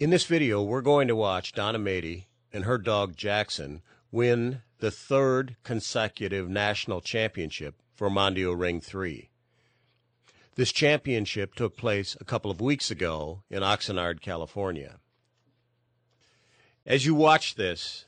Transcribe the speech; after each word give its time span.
In 0.00 0.10
this 0.10 0.24
video, 0.24 0.60
we're 0.60 0.80
going 0.80 1.06
to 1.06 1.14
watch 1.14 1.52
Donna 1.52 1.78
Matey 1.78 2.26
and 2.52 2.64
her 2.64 2.78
dog 2.78 3.16
Jackson 3.16 3.80
win 4.10 4.62
the 4.80 4.90
third 4.90 5.54
consecutive 5.62 6.48
national 6.48 7.00
championship 7.00 7.76
for 7.94 8.10
Mondio 8.10 8.58
Ring 8.58 8.80
3. 8.80 9.30
This 10.56 10.72
championship 10.72 11.54
took 11.54 11.76
place 11.76 12.16
a 12.20 12.24
couple 12.24 12.50
of 12.50 12.60
weeks 12.60 12.90
ago 12.90 13.44
in 13.48 13.62
Oxnard, 13.62 14.20
California. 14.20 14.98
As 16.84 17.06
you 17.06 17.14
watch 17.14 17.54
this, 17.54 18.06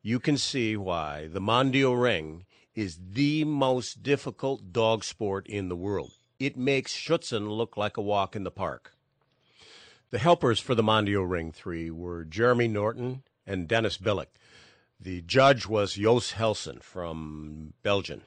you 0.00 0.18
can 0.18 0.38
see 0.38 0.74
why 0.74 1.28
the 1.30 1.42
Mondio 1.42 2.00
Ring 2.00 2.46
is 2.74 2.98
the 3.10 3.44
most 3.44 4.02
difficult 4.02 4.72
dog 4.72 5.04
sport 5.04 5.46
in 5.46 5.68
the 5.68 5.76
world. 5.76 6.12
It 6.38 6.56
makes 6.56 6.96
Schutzhund 6.96 7.54
look 7.54 7.76
like 7.76 7.98
a 7.98 8.02
walk 8.02 8.34
in 8.34 8.44
the 8.44 8.50
park. 8.50 8.95
The 10.10 10.18
helpers 10.18 10.60
for 10.60 10.76
the 10.76 10.84
Mondio 10.84 11.28
Ring 11.28 11.50
3 11.50 11.90
were 11.90 12.24
Jeremy 12.24 12.68
Norton 12.68 13.24
and 13.44 13.66
Dennis 13.66 13.98
Billick. 13.98 14.38
The 15.00 15.20
judge 15.22 15.66
was 15.66 15.94
Jos 15.94 16.32
Helsen 16.32 16.80
from 16.80 17.74
Belgium. 17.82 18.22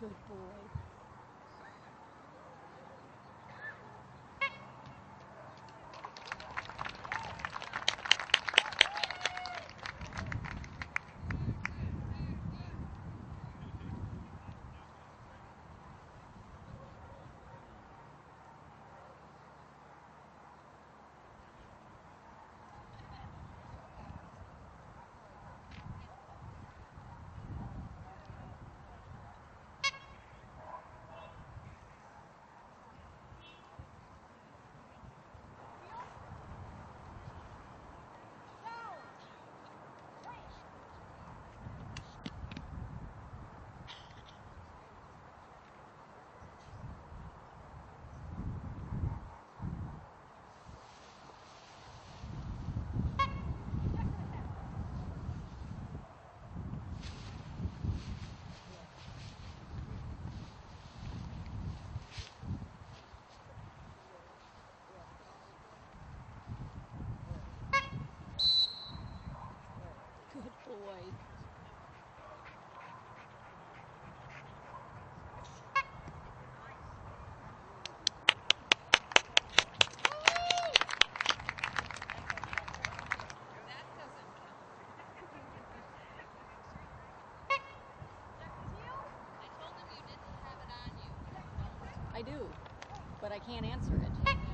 Good 0.00 0.14
boy. 0.28 0.68
Good 70.34 70.52
boy. 70.68 71.28
I 92.18 92.22
do, 92.22 92.48
but 93.22 93.30
I 93.30 93.38
can't 93.38 93.64
answer 93.64 93.94
it. 93.94 94.47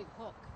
big 0.00 0.08
hook. 0.16 0.49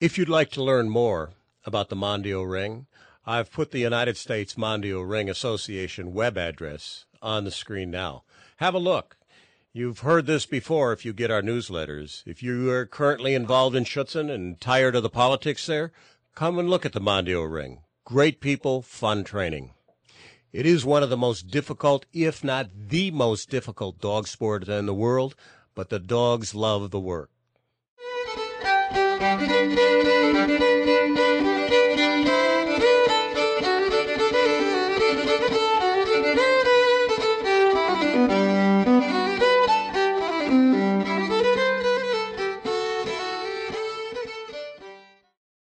If 0.00 0.16
you'd 0.16 0.30
like 0.30 0.50
to 0.52 0.62
learn 0.62 0.88
more 0.88 1.32
about 1.66 1.90
the 1.90 1.94
Mondio 1.94 2.50
Ring, 2.50 2.86
I've 3.26 3.52
put 3.52 3.70
the 3.70 3.80
United 3.80 4.16
States 4.16 4.54
Mondio 4.54 5.06
Ring 5.06 5.28
Association 5.28 6.14
web 6.14 6.38
address 6.38 7.04
on 7.20 7.44
the 7.44 7.50
screen 7.50 7.90
now. 7.90 8.22
Have 8.56 8.72
a 8.72 8.78
look. 8.78 9.18
You've 9.74 9.98
heard 9.98 10.24
this 10.24 10.46
before 10.46 10.94
if 10.94 11.04
you 11.04 11.12
get 11.12 11.30
our 11.30 11.42
newsletters. 11.42 12.22
If 12.24 12.42
you 12.42 12.70
are 12.70 12.86
currently 12.86 13.34
involved 13.34 13.76
in 13.76 13.84
Schutzhund 13.84 14.30
and 14.30 14.58
tired 14.58 14.96
of 14.96 15.02
the 15.02 15.10
politics 15.10 15.66
there, 15.66 15.92
come 16.34 16.58
and 16.58 16.70
look 16.70 16.86
at 16.86 16.94
the 16.94 16.98
Mondio 16.98 17.44
Ring. 17.44 17.82
Great 18.06 18.40
people, 18.40 18.80
fun 18.80 19.22
training. 19.22 19.74
It 20.50 20.64
is 20.64 20.82
one 20.82 21.02
of 21.02 21.10
the 21.10 21.18
most 21.18 21.48
difficult, 21.48 22.06
if 22.14 22.42
not 22.42 22.70
the 22.74 23.10
most 23.10 23.50
difficult 23.50 24.00
dog 24.00 24.28
sport 24.28 24.66
in 24.66 24.86
the 24.86 24.94
world, 24.94 25.34
but 25.74 25.90
the 25.90 25.98
dogs 25.98 26.54
love 26.54 26.90
the 26.90 26.98
work. 26.98 27.28
Thank 29.20 30.60
you. 30.60 30.79